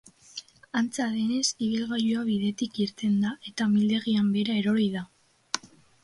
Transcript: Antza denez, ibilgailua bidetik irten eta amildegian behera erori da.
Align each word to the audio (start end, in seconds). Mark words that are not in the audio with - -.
Antza 0.79 1.05
denez, 1.17 1.49
ibilgailua 1.65 2.23
bidetik 2.29 2.79
irten 2.85 3.19
eta 3.33 3.67
amildegian 3.67 4.31
behera 4.39 4.57
erori 4.63 4.87
da. 4.97 5.05